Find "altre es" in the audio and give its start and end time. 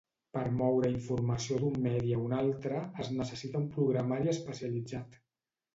2.39-3.15